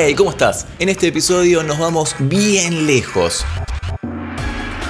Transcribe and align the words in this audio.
Hey, 0.00 0.14
¿cómo 0.14 0.30
estás? 0.30 0.64
En 0.78 0.88
este 0.88 1.08
episodio 1.08 1.64
nos 1.64 1.80
vamos 1.80 2.14
bien 2.20 2.86
lejos. 2.86 3.44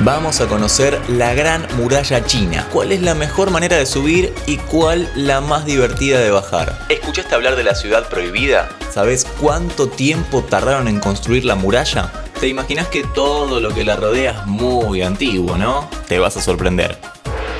Vamos 0.00 0.42
a 0.42 0.48
conocer 0.48 1.00
la 1.08 1.32
Gran 1.32 1.66
Muralla 1.78 2.26
China. 2.26 2.68
¿Cuál 2.70 2.92
es 2.92 3.00
la 3.00 3.14
mejor 3.14 3.50
manera 3.50 3.78
de 3.78 3.86
subir 3.86 4.34
y 4.46 4.58
cuál 4.58 5.10
la 5.16 5.40
más 5.40 5.64
divertida 5.64 6.20
de 6.20 6.30
bajar? 6.30 6.78
¿Escuchaste 6.90 7.34
hablar 7.34 7.56
de 7.56 7.64
la 7.64 7.74
ciudad 7.74 8.06
prohibida? 8.10 8.68
¿Sabes 8.90 9.24
cuánto 9.40 9.88
tiempo 9.88 10.44
tardaron 10.44 10.88
en 10.88 11.00
construir 11.00 11.46
la 11.46 11.54
muralla? 11.54 12.12
¿Te 12.38 12.48
imaginas 12.48 12.88
que 12.88 13.02
todo 13.02 13.60
lo 13.60 13.72
que 13.72 13.84
la 13.84 13.96
rodea 13.96 14.32
es 14.32 14.46
muy 14.46 15.00
antiguo, 15.00 15.56
no? 15.56 15.88
Te 16.06 16.18
vas 16.18 16.36
a 16.36 16.42
sorprender. 16.42 16.98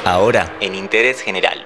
Ahora, 0.04 0.54
en 0.60 0.74
interés 0.74 1.22
general. 1.22 1.57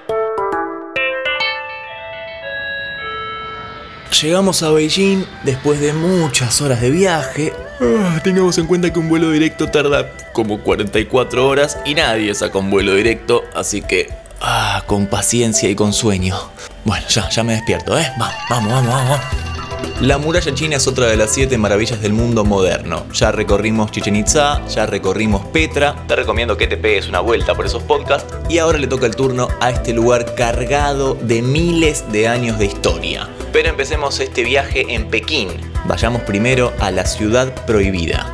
Llegamos 4.21 4.61
a 4.61 4.69
Beijing 4.69 5.25
después 5.43 5.79
de 5.81 5.91
muchas 5.91 6.61
horas 6.61 6.79
de 6.81 6.91
viaje. 6.91 7.51
Ah, 7.81 8.21
tengamos 8.23 8.57
en 8.59 8.67
cuenta 8.67 8.93
que 8.93 8.99
un 8.99 9.09
vuelo 9.09 9.31
directo 9.31 9.69
tarda 9.69 10.11
como 10.33 10.59
44 10.61 11.47
horas 11.47 11.79
y 11.83 11.95
nadie 11.95 12.33
saca 12.35 12.59
un 12.59 12.69
vuelo 12.69 12.93
directo, 12.93 13.43
así 13.55 13.81
que 13.81 14.09
ah, 14.39 14.83
con 14.85 15.07
paciencia 15.07 15.67
y 15.67 15.75
con 15.75 15.93
sueño. 15.93 16.37
Bueno, 16.85 17.07
ya, 17.09 17.27
ya 17.29 17.43
me 17.43 17.53
despierto, 17.53 17.97
¿eh? 17.97 18.11
Vamos, 18.19 18.35
vamos, 18.49 18.71
vamos, 18.71 18.93
vamos. 18.93 19.52
La 20.01 20.17
muralla 20.17 20.53
china 20.53 20.75
es 20.75 20.87
otra 20.87 21.07
de 21.07 21.15
las 21.15 21.31
siete 21.31 21.57
maravillas 21.57 22.01
del 22.01 22.13
mundo 22.13 22.43
moderno. 22.43 23.05
Ya 23.13 23.31
recorrimos 23.31 23.91
Chichen 23.91 24.15
Itza, 24.15 24.65
ya 24.67 24.85
recorrimos 24.85 25.45
Petra. 25.47 25.95
Te 26.07 26.15
recomiendo 26.15 26.57
que 26.57 26.67
te 26.67 26.75
pegues 26.75 27.07
una 27.07 27.21
vuelta 27.21 27.55
por 27.55 27.65
esos 27.65 27.83
podcasts. 27.83 28.35
Y 28.49 28.57
ahora 28.57 28.77
le 28.77 28.87
toca 28.87 29.05
el 29.05 29.15
turno 29.15 29.47
a 29.61 29.69
este 29.71 29.93
lugar 29.93 30.35
cargado 30.35 31.15
de 31.15 31.41
miles 31.41 32.03
de 32.11 32.27
años 32.27 32.59
de 32.59 32.65
historia. 32.65 33.29
Pero 33.53 33.69
empecemos 33.69 34.19
este 34.19 34.43
viaje 34.43 34.85
en 34.89 35.07
Pekín. 35.07 35.49
Vayamos 35.85 36.21
primero 36.23 36.73
a 36.79 36.91
la 36.91 37.05
ciudad 37.05 37.53
prohibida. 37.65 38.32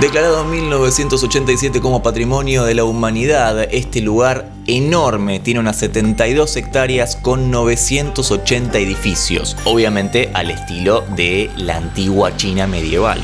Declarado 0.00 0.42
en 0.42 0.50
1987 0.50 1.80
como 1.80 2.04
Patrimonio 2.04 2.62
de 2.62 2.76
la 2.76 2.84
Humanidad, 2.84 3.62
este 3.72 4.00
lugar 4.00 4.48
enorme 4.68 5.40
tiene 5.40 5.58
unas 5.58 5.76
72 5.78 6.56
hectáreas 6.56 7.16
con 7.16 7.50
980 7.50 8.78
edificios, 8.78 9.56
obviamente 9.64 10.30
al 10.34 10.52
estilo 10.52 11.04
de 11.16 11.50
la 11.56 11.78
antigua 11.78 12.36
China 12.36 12.68
medieval 12.68 13.20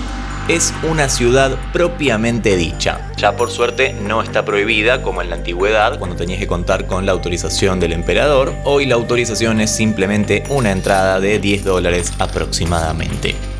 es 0.48 0.74
una 0.82 1.08
ciudad 1.08 1.56
propiamente 1.72 2.56
dicha. 2.56 3.10
Ya 3.16 3.36
por 3.36 3.50
suerte 3.50 3.94
no 3.94 4.22
está 4.22 4.44
prohibida 4.44 5.00
como 5.00 5.22
en 5.22 5.30
la 5.30 5.36
antigüedad 5.36 5.98
cuando 5.98 6.16
tenías 6.16 6.38
que 6.38 6.46
contar 6.46 6.86
con 6.86 7.06
la 7.06 7.12
autorización 7.12 7.80
del 7.80 7.92
emperador. 7.92 8.52
Hoy 8.64 8.84
la 8.84 8.96
autorización 8.96 9.60
es 9.60 9.70
simplemente 9.70 10.42
una 10.50 10.70
entrada 10.70 11.18
de 11.18 11.38
10 11.38 11.64
dólares 11.64 12.12
aproximadamente. 12.18 13.53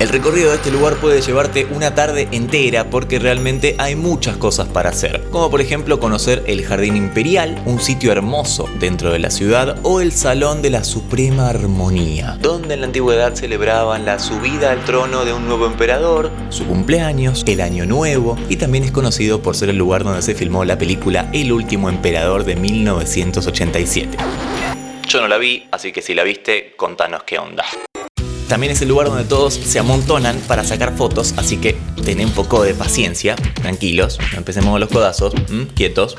El 0.00 0.08
recorrido 0.08 0.48
de 0.48 0.56
este 0.56 0.70
lugar 0.70 0.96
puede 0.96 1.20
llevarte 1.20 1.66
una 1.66 1.94
tarde 1.94 2.26
entera 2.32 2.88
porque 2.88 3.18
realmente 3.18 3.74
hay 3.76 3.96
muchas 3.96 4.38
cosas 4.38 4.66
para 4.66 4.88
hacer, 4.88 5.28
como 5.30 5.50
por 5.50 5.60
ejemplo 5.60 6.00
conocer 6.00 6.42
el 6.46 6.64
Jardín 6.64 6.96
Imperial, 6.96 7.62
un 7.66 7.80
sitio 7.80 8.10
hermoso 8.10 8.66
dentro 8.78 9.12
de 9.12 9.18
la 9.18 9.28
ciudad, 9.28 9.78
o 9.82 10.00
el 10.00 10.12
Salón 10.12 10.62
de 10.62 10.70
la 10.70 10.84
Suprema 10.84 11.50
Armonía, 11.50 12.38
donde 12.40 12.72
en 12.72 12.80
la 12.80 12.86
antigüedad 12.86 13.34
celebraban 13.34 14.06
la 14.06 14.18
subida 14.18 14.70
al 14.72 14.82
trono 14.86 15.26
de 15.26 15.34
un 15.34 15.46
nuevo 15.46 15.66
emperador, 15.66 16.30
su 16.48 16.64
cumpleaños, 16.66 17.44
el 17.46 17.60
año 17.60 17.84
nuevo, 17.84 18.38
y 18.48 18.56
también 18.56 18.84
es 18.84 18.92
conocido 18.92 19.42
por 19.42 19.54
ser 19.54 19.68
el 19.68 19.76
lugar 19.76 20.02
donde 20.02 20.22
se 20.22 20.34
filmó 20.34 20.64
la 20.64 20.78
película 20.78 21.28
El 21.34 21.52
último 21.52 21.90
emperador 21.90 22.44
de 22.44 22.56
1987. 22.56 24.16
Yo 25.06 25.20
no 25.20 25.28
la 25.28 25.36
vi, 25.36 25.68
así 25.70 25.92
que 25.92 26.00
si 26.00 26.14
la 26.14 26.22
viste, 26.22 26.72
contanos 26.78 27.24
qué 27.24 27.38
onda. 27.38 27.66
También 28.50 28.72
es 28.72 28.82
el 28.82 28.88
lugar 28.88 29.06
donde 29.06 29.22
todos 29.22 29.54
se 29.54 29.78
amontonan 29.78 30.36
para 30.48 30.64
sacar 30.64 30.96
fotos, 30.96 31.34
así 31.36 31.58
que 31.58 31.76
ten 32.04 32.18
un 32.18 32.32
poco 32.32 32.64
de 32.64 32.74
paciencia, 32.74 33.36
tranquilos, 33.36 34.18
empecemos 34.36 34.80
los 34.80 34.88
codazos, 34.88 35.32
quietos. 35.76 36.16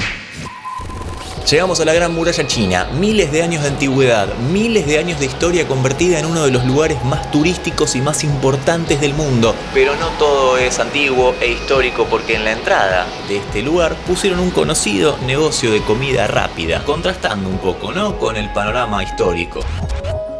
Llegamos 1.49 1.81
a 1.81 1.85
la 1.85 1.93
Gran 1.93 2.13
Muralla 2.13 2.47
China, 2.47 2.87
miles 2.97 3.33
de 3.33 3.43
años 3.43 3.63
de 3.63 3.67
antigüedad, 3.67 4.33
miles 4.49 4.87
de 4.87 4.97
años 4.97 5.19
de 5.19 5.25
historia 5.25 5.67
convertida 5.67 6.19
en 6.19 6.25
uno 6.25 6.45
de 6.45 6.51
los 6.51 6.65
lugares 6.65 7.03
más 7.03 7.29
turísticos 7.31 7.97
y 7.97 8.01
más 8.01 8.23
importantes 8.23 9.01
del 9.01 9.13
mundo. 9.13 9.53
Pero 9.73 9.97
no 9.97 10.07
todo 10.17 10.57
es 10.57 10.79
antiguo 10.79 11.35
e 11.41 11.49
histórico 11.49 12.05
porque 12.09 12.35
en 12.35 12.45
la 12.45 12.53
entrada 12.53 13.07
de 13.27 13.37
este 13.37 13.61
lugar 13.61 13.97
pusieron 14.07 14.39
un 14.39 14.51
conocido 14.51 15.17
negocio 15.27 15.69
de 15.69 15.81
comida 15.81 16.27
rápida, 16.27 16.81
contrastando 16.85 17.49
un 17.49 17.57
poco, 17.57 17.91
¿no? 17.91 18.17
Con 18.17 18.37
el 18.37 18.53
panorama 18.53 19.03
histórico. 19.03 19.59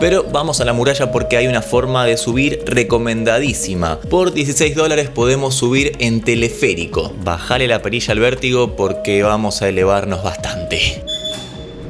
Pero 0.02 0.24
vamos 0.24 0.60
a 0.60 0.66
la 0.66 0.74
muralla 0.74 1.12
porque 1.12 1.38
hay 1.38 1.46
una 1.46 1.62
forma 1.62 2.06
de 2.08 2.18
subir 2.18 2.64
recomendadísima. 2.66 4.00
Por 4.00 4.34
16 4.34 4.76
dólares 4.76 5.10
podemos 5.10 5.54
subir 5.54 5.92
en 6.00 6.22
teleférico. 6.22 7.14
Bajale 7.24 7.68
la 7.68 7.84
perilla 7.84 8.14
al 8.14 8.20
vértigo 8.20 8.76
porque 8.76 9.22
vamos 9.22 9.62
a 9.62 9.70
elevarnos 9.70 10.24
bastante. 10.24 11.04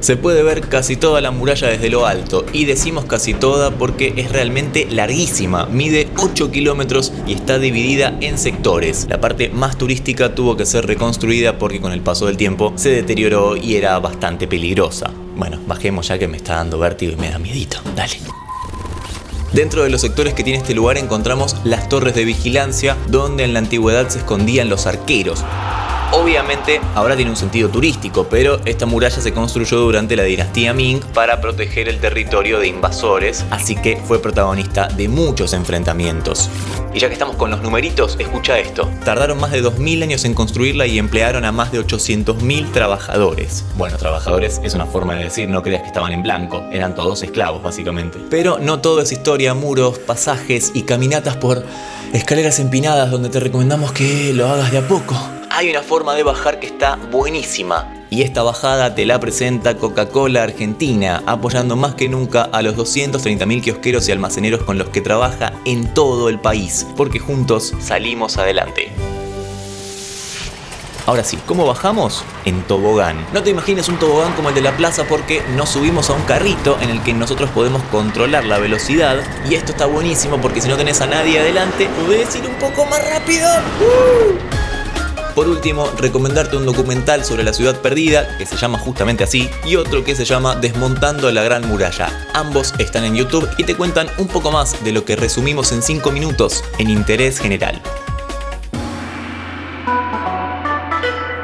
Se 0.01 0.17
puede 0.17 0.44
ver 0.44 0.67
casi 0.67 0.97
toda 0.97 1.22
la 1.22 1.31
muralla 1.31 1.69
desde 1.69 1.89
lo 1.89 2.05
alto, 2.05 2.44
y 2.51 2.66
decimos 2.66 3.05
casi 3.05 3.33
toda 3.33 3.72
porque 3.72 4.13
es 4.17 4.31
realmente 4.31 4.88
larguísima, 4.89 5.67
mide 5.67 6.09
8 6.17 6.51
kilómetros 6.51 7.13
y 7.28 7.33
está 7.33 7.59
dividida 7.59 8.17
en 8.19 8.38
sectores. 8.39 9.07
La 9.09 9.22
parte 9.22 9.49
más 9.49 9.78
turística 9.78 10.35
tuvo 10.35 10.57
que 10.57 10.66
ser 10.66 10.85
reconstruida 10.85 11.57
porque 11.57 11.79
con 11.79 11.93
el 11.93 12.01
paso 12.01 12.25
del 12.25 12.35
tiempo 12.35 12.73
se 12.75 12.89
deterioró 12.89 13.55
y 13.55 13.75
era 13.75 13.97
bastante 13.99 14.47
peligrosa. 14.47 15.11
Bueno, 15.35 15.59
bajemos 15.65 16.07
ya 16.07 16.17
que 16.17 16.27
me 16.27 16.37
está 16.37 16.55
dando 16.55 16.79
vértigo 16.79 17.13
y 17.13 17.15
me 17.15 17.29
da 17.29 17.39
miedito. 17.39 17.77
Dale. 17.95 18.19
Dentro 19.53 19.83
de 19.83 19.89
los 19.89 19.99
sectores 19.99 20.33
que 20.33 20.43
tiene 20.43 20.59
este 20.59 20.73
lugar 20.73 20.97
encontramos 20.97 21.57
las 21.65 21.89
torres 21.89 22.15
de 22.15 22.23
vigilancia, 22.23 22.95
donde 23.07 23.43
en 23.43 23.53
la 23.53 23.59
antigüedad 23.59 24.07
se 24.07 24.19
escondían 24.19 24.69
los 24.69 24.87
arqueros. 24.87 25.43
Obviamente 26.13 26.81
ahora 26.94 27.16
tiene 27.16 27.31
un 27.31 27.38
sentido 27.38 27.69
turístico, 27.69 28.27
pero 28.29 28.59
esta 28.66 28.85
muralla 28.85 29.22
se 29.22 29.33
construyó 29.33 29.79
durante 29.79 30.17
la 30.17 30.23
dinastía 30.23 30.73
Ming 30.73 30.99
para 31.13 31.39
proteger 31.39 31.88
el 31.88 31.99
territorio 31.99 32.59
de 32.59 32.67
invasores, 32.67 33.45
así 33.49 33.75
que 33.75 33.95
fue 33.95 34.22
protagonista 34.22 34.89
de 34.89 35.07
muchos 35.07 35.53
enfrentamientos. 35.53 36.49
Y 36.94 36.99
ya 36.99 37.07
que 37.07 37.13
estamos 37.13 37.38
con 37.38 37.49
los 37.49 37.61
numeritos, 37.61 38.17
escucha 38.19 38.59
esto. 38.59 38.89
Tardaron 39.05 39.39
más 39.39 39.51
de 39.51 39.63
2.000 39.63 40.03
años 40.03 40.25
en 40.25 40.33
construirla 40.33 40.85
y 40.85 40.99
emplearon 40.99 41.45
a 41.45 41.53
más 41.53 41.72
de 41.72 41.79
800.000 41.79 42.72
trabajadores. 42.73 43.63
Bueno, 43.78 43.97
trabajadores 43.97 44.59
es 44.66 44.73
una 44.73 44.85
forma 44.85 45.16
de 45.16 45.23
decir, 45.23 45.47
no 45.47 45.63
creas 45.63 45.83
que 45.83 45.88
estaban 45.88 46.11
en 46.11 46.23
blanco, 46.23 46.61
eran 46.73 46.93
todos 46.93 47.23
esclavos 47.23 47.63
básicamente. 47.63 48.19
Pero 48.29 48.59
no 48.59 48.81
todo 48.81 48.99
es 48.99 49.13
historia, 49.13 49.53
muros, 49.53 49.97
pasajes 49.99 50.72
y 50.73 50.81
caminatas 50.81 51.38
por 51.38 51.63
escaleras 52.11 52.59
empinadas 52.59 53.09
donde 53.11 53.29
te 53.29 53.39
recomendamos 53.39 53.93
que 53.93 54.33
lo 54.33 54.49
hagas 54.49 54.73
de 54.73 54.79
a 54.79 54.88
poco 54.88 55.16
hay 55.53 55.69
una 55.69 55.81
forma 55.81 56.16
de 56.16 56.23
bajar 56.23 56.59
que 56.59 56.67
está 56.67 56.95
buenísima. 56.95 57.94
Y 58.09 58.23
esta 58.23 58.44
bajada 58.44 58.95
te 58.95 59.06
la 59.06 59.19
presenta 59.19 59.78
Coca-Cola 59.78 60.44
Argentina, 60.44 61.23
apoyando 61.25 61.75
más 61.75 61.95
que 61.95 62.09
nunca 62.09 62.44
a 62.44 62.62
los 62.62 62.75
230.000 62.75 63.61
kiosqueros 63.61 64.07
y 64.07 64.11
almaceneros 64.11 64.63
con 64.63 64.78
los 64.78 64.90
que 64.90 65.01
trabaja 65.01 65.53
en 65.66 65.94
todo 65.94 66.29
el 66.29 66.40
país, 66.40 66.87
porque 66.97 67.20
juntos 67.20 67.73
salimos 67.79 68.37
adelante. 68.37 68.91
Ahora 71.05 71.23
sí, 71.23 71.37
¿cómo 71.46 71.66
bajamos? 71.66 72.23
En 72.46 72.61
tobogán. 72.64 73.25
No 73.34 73.41
te 73.41 73.49
imagines 73.49 73.90
un 73.90 73.97
tobogán 73.97 74.34
como 74.34 74.49
el 74.49 74.55
de 74.55 74.61
la 74.61 74.78
plaza 74.78 75.05
porque 75.05 75.41
nos 75.55 75.70
subimos 75.70 76.09
a 76.09 76.14
un 76.14 76.22
carrito 76.23 76.78
en 76.79 76.90
el 76.90 77.02
que 77.02 77.14
nosotros 77.14 77.49
podemos 77.49 77.81
controlar 77.91 78.46
la 78.46 78.59
velocidad. 78.59 79.17
Y 79.49 79.55
esto 79.55 79.72
está 79.72 79.87
buenísimo 79.87 80.40
porque 80.40 80.61
si 80.61 80.70
no 80.70 80.78
tenés 80.78 81.02
a 81.02 81.08
nadie 81.08 81.40
adelante, 81.40 81.90
podés 82.05 82.35
ir 82.35 82.47
un 82.47 82.55
poco 82.55 82.85
más 82.85 83.03
rápido. 83.09 83.49
¡Uh! 83.79 84.60
Por 85.35 85.47
último, 85.47 85.87
recomendarte 85.97 86.57
un 86.57 86.66
documental 86.66 87.23
sobre 87.23 87.43
la 87.43 87.53
ciudad 87.53 87.79
perdida, 87.81 88.37
que 88.37 88.45
se 88.45 88.57
llama 88.57 88.78
justamente 88.78 89.23
así, 89.23 89.49
y 89.66 89.78
otro 89.78 90.03
que 90.03 90.16
se 90.16 90.25
llama 90.25 90.55
Desmontando 90.55 91.31
la 91.31 91.43
Gran 91.43 91.66
Muralla. 91.67 92.09
Ambos 92.33 92.73
están 92.79 93.05
en 93.05 93.16
YouTube 93.16 93.47
y 93.57 93.63
te 93.63 93.75
cuentan 93.75 94.09
un 94.17 94.28
poco 94.28 94.51
más 94.51 94.83
de 94.83 94.91
lo 94.91 95.05
que 95.05 95.16
resumimos 95.16 95.72
en 95.72 95.81
5 95.81 96.11
minutos 96.11 96.66
en 96.79 96.89
Interés 96.89 97.39
General. 97.39 97.81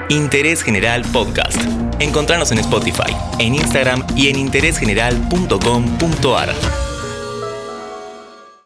Interés 0.09 0.63
General 0.63 1.03
Podcast. 1.11 1.57
Encontrarnos 1.99 2.51
en 2.51 2.59
Spotify, 2.59 3.15
en 3.39 3.55
Instagram 3.55 4.05
y 4.15 4.29
en 4.29 4.37
interésgeneral.com.ar. 4.37 6.86